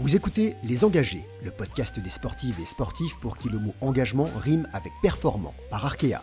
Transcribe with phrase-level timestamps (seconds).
[0.00, 4.28] Vous écoutez Les Engagés, le podcast des sportives et sportifs pour qui le mot engagement
[4.36, 6.22] rime avec performant, par Arkea.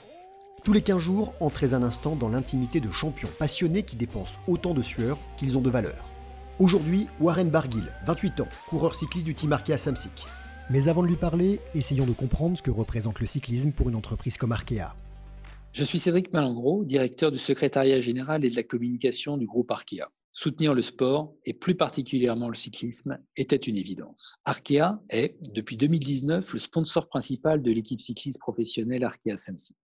[0.64, 4.74] Tous les 15 jours, entrez un instant dans l'intimité de champions passionnés qui dépensent autant
[4.74, 6.06] de sueur qu'ils ont de valeur.
[6.58, 10.26] Aujourd'hui, Warren Barguil, 28 ans, coureur cycliste du team Arkea Samsic.
[10.70, 13.98] Mais avant de lui parler, essayons de comprendre ce que représente le cyclisme pour une
[13.98, 14.96] entreprise comme Arkea.
[15.74, 20.10] Je suis Cédric Malangro, directeur du secrétariat général et de la communication du groupe Arkea.
[20.38, 24.36] Soutenir le sport, et plus particulièrement le cyclisme, était une évidence.
[24.44, 29.78] Arkea est, depuis 2019, le sponsor principal de l'équipe cycliste professionnelle Arkea Samsic.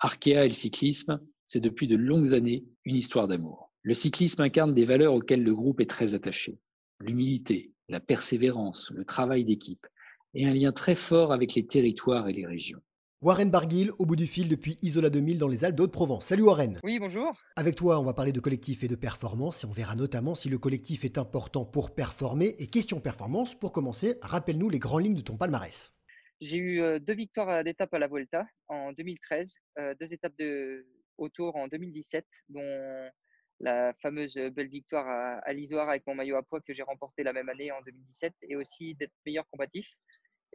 [0.00, 3.70] Arkea et le cyclisme, c'est depuis de longues années une histoire d'amour.
[3.82, 6.58] Le cyclisme incarne des valeurs auxquelles le groupe est très attaché.
[6.98, 9.86] L'humilité, la persévérance, le travail d'équipe,
[10.34, 12.82] et un lien très fort avec les territoires et les régions.
[13.26, 16.26] Warren Barguil, au bout du fil depuis Isola 2000 dans les Alpes d'Haute-Provence.
[16.26, 19.66] Salut Warren Oui, bonjour Avec toi, on va parler de collectif et de performance et
[19.66, 22.54] on verra notamment si le collectif est important pour performer.
[22.60, 25.92] Et question performance, pour commencer, rappelle-nous les grandes lignes de ton palmarès.
[26.40, 30.86] J'ai eu euh, deux victoires d'étape à la Vuelta en 2013, euh, deux étapes de
[31.18, 33.10] autour en 2017, dont
[33.58, 37.24] la fameuse belle victoire à, à l'Isoire avec mon maillot à poids que j'ai remporté
[37.24, 39.88] la même année en 2017 et aussi d'être meilleur combatif.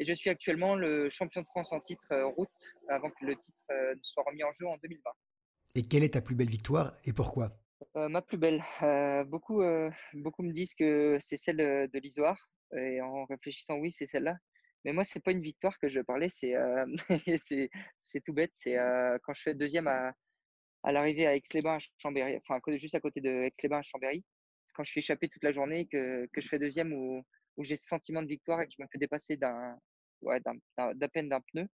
[0.02, 2.50] Et je suis actuellement le champion de France en titre euh, route
[2.90, 5.12] avant que le titre euh, ne soit remis en jeu en 2020.
[5.76, 7.56] Et quelle est ta plus belle victoire et pourquoi?
[7.96, 8.64] Euh, Ma plus belle.
[9.28, 9.62] beaucoup,
[10.16, 12.50] beaucoup me disent que c'est celle de l'Isoire.
[12.76, 14.38] Et en réfléchissant, oui, c'est celle-là.
[14.86, 16.30] Mais moi, ce n'est pas une victoire que je parlais,
[17.38, 18.54] c'est c'est tout bête.
[18.54, 18.76] C'est
[19.24, 20.14] quand je fais deuxième à,
[20.82, 24.24] à l'arrivée à Aix-les-Bains, Chambéry, enfin juste à côté de Aix-les-Bains à Chambéry.
[24.74, 27.24] Quand je fais échapper toute la journée, que, que je fais deuxième ou
[27.58, 29.78] où j'ai ce sentiment de victoire et qui m'a fait dépasser d'un,
[30.22, 30.40] ouais,
[30.78, 31.68] d'à peine d'un pneu.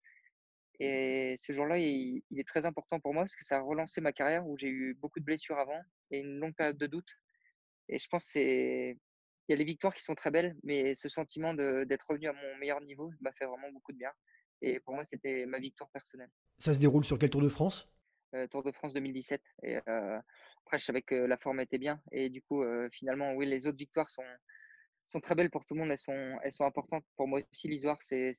[0.80, 4.12] Et ce jour-là, il, est très important pour moi parce que ça a relancé ma
[4.12, 7.10] carrière où j'ai eu beaucoup de blessures avant et une longue période de doute.
[7.88, 8.98] Et je pense c'est
[9.48, 12.34] il y a les victoires qui sont très belles, mais ce sentiment d'être revenu à
[12.34, 14.12] mon meilleur niveau m'a fait vraiment beaucoup de bien.
[14.62, 16.32] Et pour moi, c'était ma victoire personnelle.
[16.58, 17.88] Ça se déroule sur quel Tour de France?
[18.34, 19.42] Euh, Tour de France 2017.
[19.62, 20.20] Et euh,
[20.66, 22.02] après, je savais que la forme était bien.
[22.12, 24.24] Et du coup, euh, finalement, oui, les autres victoires sont,
[25.06, 25.92] sont très belles pour tout le monde.
[25.92, 27.04] Elles sont, elles sont importantes.
[27.16, 28.34] Pour moi aussi, l'Isoire, c'est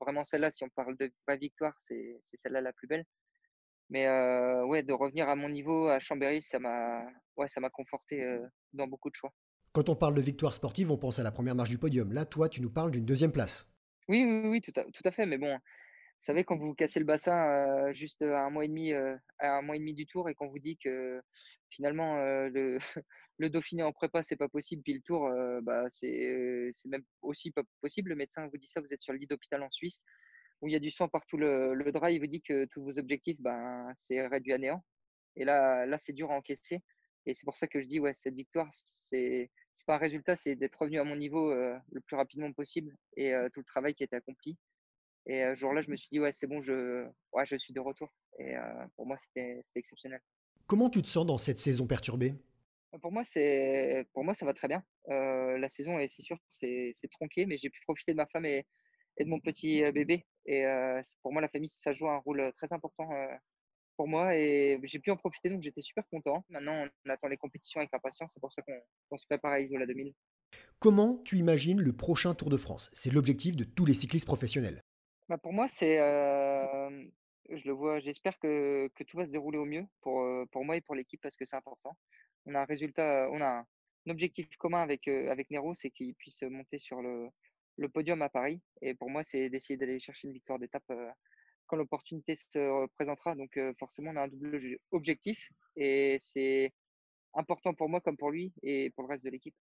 [0.00, 0.50] vraiment celle-là.
[0.50, 3.04] Si on parle de vraie victoire, c'est celle-là la plus belle.
[3.88, 7.04] Mais euh, ouais, de revenir à mon niveau à Chambéry, ça m'a
[7.36, 9.32] ouais, ça m'a conforté euh, dans beaucoup de choix.
[9.72, 12.12] Quand on parle de victoire sportive, on pense à la première marche du podium.
[12.12, 13.70] Là, toi, tu nous parles d'une deuxième place.
[14.08, 15.26] Oui, oui, oui, tout à, tout à fait.
[15.26, 15.56] Mais bon,
[16.18, 19.62] savez, quand vous cassez le bassin euh, juste à un mois et demi, à un
[19.62, 21.20] mois et demi du tour, et qu'on vous dit que
[21.70, 22.16] finalement
[23.38, 27.50] le, Dauphiné en prépa, c'est pas possible, puis le Tour, euh, bah, c'est même aussi
[27.50, 28.10] pas possible.
[28.10, 30.04] Le médecin vous dit ça, vous êtes sur le lit d'hôpital en Suisse,
[30.60, 32.82] où il y a du sang partout le, le drap, il vous dit que tous
[32.82, 34.82] vos objectifs, ben, c'est réduit à néant.
[35.36, 36.82] Et là, là c'est dur à encaisser.
[37.26, 39.50] Et c'est pour ça que je dis, ouais, cette victoire, c'est
[39.86, 43.34] pas un résultat, c'est d'être revenu à mon niveau euh, le plus rapidement possible et
[43.34, 44.56] euh, tout le travail qui a été accompli.
[45.26, 47.80] Et ce jour-là, je me suis dit, ouais, c'est bon, je, ouais, je suis de
[47.80, 48.12] retour.
[48.38, 48.54] Et
[48.96, 50.20] pour moi, c'était exceptionnel.
[50.66, 52.34] Comment tu te sens dans cette saison perturbée?
[53.02, 54.84] Pour moi, c'est pour moi, ça va très bien.
[55.08, 58.66] la saison est, c'est sûr, c'est tronqué, mais j'ai pu profiter de ma femme et,
[59.18, 60.26] de mon petit bébé.
[60.46, 60.64] Et
[61.22, 63.08] pour moi, la famille, ça joue un rôle très important
[63.96, 66.44] pour moi et j'ai pu en profiter, donc j'étais super content.
[66.50, 68.32] Maintenant, on attend les compétitions avec impatience.
[68.34, 70.12] C'est pour ça qu'on se prépare à Isola 2000.
[70.78, 72.90] Comment tu imagines le prochain Tour de France?
[72.92, 74.82] C'est l'objectif de tous les cyclistes professionnels.
[75.28, 75.96] Bah pour moi, c'est
[77.48, 80.80] je le vois, j'espère que, tout va se dérouler au mieux pour, pour moi et
[80.80, 81.96] pour l'équipe parce que c'est important
[82.46, 83.66] on a un résultat, on a un,
[84.08, 87.28] objectif commun avec, avec Nero, c'est qu'il puisse monter sur le,
[87.76, 88.60] le, podium à Paris.
[88.80, 90.84] Et pour moi, c'est d'essayer d'aller chercher une victoire d'étape
[91.66, 93.34] quand l'opportunité se présentera.
[93.34, 96.72] Donc forcément, on a un double objectif et c'est
[97.34, 99.56] important pour moi comme pour lui et pour le reste de l'équipe.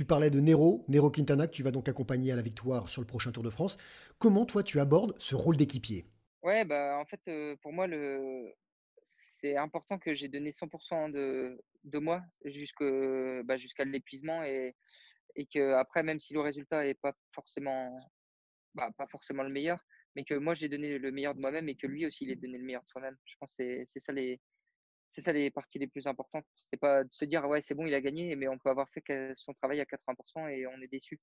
[0.00, 3.02] Tu parlais de Nero, Nero Quintana, que tu vas donc accompagner à la victoire sur
[3.02, 3.76] le prochain Tour de France.
[4.18, 6.06] Comment toi tu abordes ce rôle d'équipier?
[6.42, 7.20] Ouais, bah en fait,
[7.60, 7.86] pour moi,
[9.02, 12.22] c'est important que j'ai donné 100% de, de moi
[13.44, 14.74] bah, jusqu'à l'épuisement et,
[15.36, 17.94] et que après, même si le résultat n'est pas forcément,
[18.74, 19.84] bah, pas forcément le meilleur,
[20.16, 22.36] mais que moi j'ai donné le meilleur de moi-même et que lui aussi il ait
[22.36, 23.18] donné le meilleur de soi-même.
[23.26, 24.40] Je pense que c'est ça les
[25.10, 26.46] c'est ça les parties les plus importantes.
[26.54, 28.88] C'est pas de se dire ouais c'est bon il a gagné, mais on peut avoir
[28.90, 29.02] fait
[29.34, 31.20] son travail à 80% et on est déçu.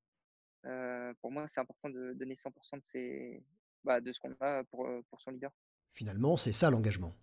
[0.66, 3.44] Euh, pour moi c'est important de donner 100% de ses,
[3.84, 5.52] bah, de ce qu'on a pour, pour son leader.
[5.92, 7.16] Finalement c'est ça l'engagement.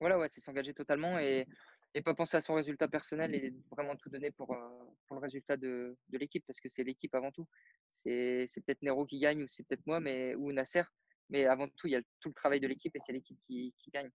[0.00, 1.46] Voilà, ouais, c'est s'engager totalement et,
[1.94, 4.68] et pas penser à son résultat personnel et vraiment tout donner pour, euh,
[5.06, 7.48] pour le résultat de, de l'équipe parce que c'est l'équipe avant tout.
[7.88, 10.82] C'est peut-être Nero qui gagne ou c'est peut-être moi mais, ou Nasser,
[11.30, 13.74] mais avant tout, il y a tout le travail de l'équipe et c'est l'équipe qui,
[13.78, 14.10] qui, gagne.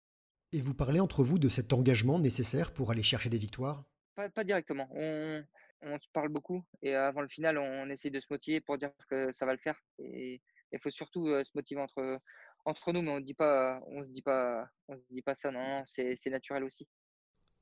[0.53, 3.85] Et vous parlez entre vous de cet engagement nécessaire pour aller chercher des victoires?
[4.15, 4.89] Pas, pas, directement.
[4.93, 5.45] On,
[5.83, 8.93] on se parle beaucoup et avant le final, on essaye de se motiver pour dire
[9.11, 9.79] que ça va le faire.
[9.99, 10.41] Et
[10.73, 12.19] il faut surtout se motiver entre,
[12.65, 15.51] entre nous, mais on dit pas, on se dit pas, on se dit pas ça.
[15.51, 16.89] Non, c'est naturel aussi.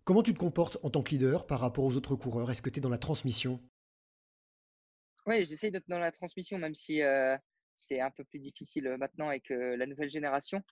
[0.05, 2.51] Comment tu te comportes en tant que leader par rapport aux autres coureurs?
[2.51, 3.61] Est-ce que tu es dans la transmission?
[5.27, 7.01] Oui, j'essaye d'être dans la transmission, même si
[7.77, 10.63] c'est un peu plus difficile maintenant avec la nouvelle génération.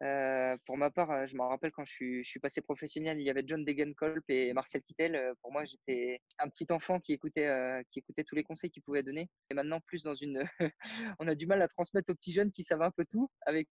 [0.00, 3.64] Pour ma part, je me rappelle quand je suis, passé professionnel, il y avait John
[3.64, 5.32] Degenkolb et Marcel Kittel.
[5.40, 9.02] Pour moi, j'étais un petit enfant qui écoutait, qui écoutait tous les conseils qu'ils pouvaient
[9.02, 9.30] donner.
[9.50, 10.42] Et maintenant, plus dans une,
[11.18, 13.68] on a du mal à transmettre aux petits jeunes qui savent un peu tout avec,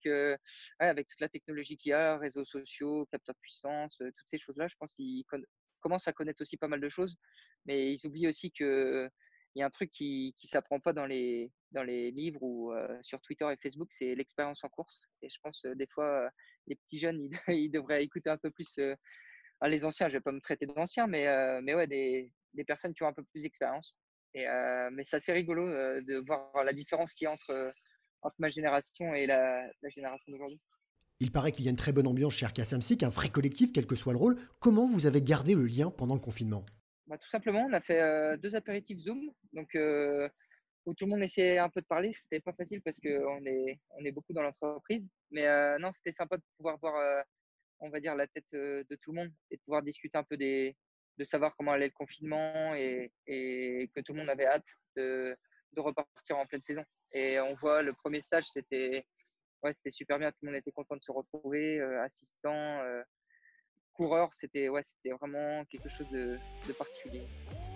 [0.79, 4.67] avec toute la technologie qu'il y a, réseaux sociaux, capteurs de puissance, toutes ces choses-là.
[4.67, 5.25] Je pense qu'ils
[5.79, 7.15] commencent à connaître aussi pas mal de choses,
[7.65, 9.09] mais ils oublient aussi que
[9.55, 12.73] il y a un truc qui ne s'apprend pas dans les, dans les livres ou
[13.01, 14.99] sur Twitter et Facebook, c'est l'expérience en course.
[15.21, 16.29] Et je pense des fois,
[16.67, 18.77] les petits jeunes, ils, devraient écouter un peu plus
[19.61, 20.09] ah, les anciens.
[20.09, 21.25] Je ne vais pas me traiter d'anciens, mais,
[21.61, 23.97] mais ouais, des, des, personnes qui ont un peu plus d'expérience.
[24.33, 24.45] Et,
[24.91, 27.73] mais c'est assez rigolo de voir la différence qu'il y a entre,
[28.25, 30.59] entre ma génération et la, génération d'aujourd'hui.
[31.21, 33.85] Il paraît qu'il y a une très bonne ambiance chez Arca un vrai collectif, quel
[33.85, 34.37] que soit le rôle.
[34.59, 36.65] Comment vous avez gardé le lien pendant le confinement?
[37.07, 39.31] Bah, Tout simplement, on a fait deux apéritifs Zoom.
[39.53, 39.75] Donc,
[40.85, 42.13] où tout le monde essayait un peu de parler.
[42.13, 45.09] C'était pas facile parce qu'on est, on est beaucoup dans l'entreprise.
[45.31, 45.47] Mais
[45.79, 47.25] non, c'était sympa de pouvoir voir,
[47.79, 50.37] on va dire, la tête de tout le monde et de pouvoir discuter un peu
[50.37, 50.75] des,
[51.17, 55.35] de savoir comment allait le confinement et, et que tout le monde avait hâte de,
[55.73, 56.83] de, repartir en pleine saison.
[57.11, 59.05] Et on voit le premier stage, c'était
[59.63, 60.31] ouais, super bien.
[60.31, 62.81] Tout le monde était content de se retrouver, assistant,
[63.95, 64.29] coureur.
[64.33, 64.81] C'était ouais,
[65.21, 66.37] vraiment quelque chose de,
[66.67, 67.23] de particulier.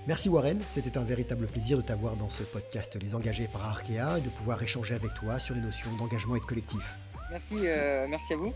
[0.07, 4.18] Merci Warren, c'était un véritable plaisir de t'avoir dans ce podcast Les Engagés par Arkea
[4.18, 6.98] et de pouvoir échanger avec toi sur les notions d'engagement et de collectif.
[7.30, 8.54] Merci, euh, merci à vous.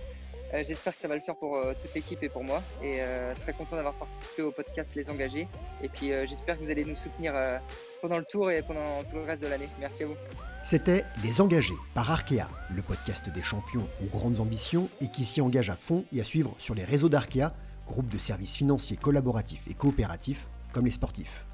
[0.53, 2.63] Euh, j'espère que ça va le faire pour euh, toute l'équipe et pour moi.
[2.83, 2.99] Et
[3.41, 5.47] très content d'avoir participé au podcast Les Engagés.
[5.81, 7.33] Et puis j'espère que vous allez nous soutenir
[8.01, 9.69] pendant le tour et pendant tout le reste de l'année.
[9.79, 10.15] Merci à vous.
[10.65, 15.41] C'était Les Engagés par Arkea, le podcast des champions aux grandes ambitions et qui s'y
[15.41, 17.53] engage à fond et à suivre sur les réseaux d'Arkea,
[17.85, 21.45] groupe de services financiers collaboratifs et coopératifs comme les sportifs.